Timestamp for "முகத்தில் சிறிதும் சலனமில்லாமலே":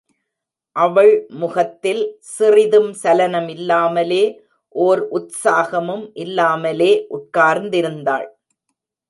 1.41-4.23